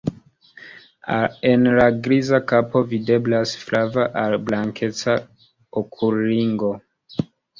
[1.49, 5.17] En la griza kapo videblas flava al blankeca
[5.83, 6.73] okulringo.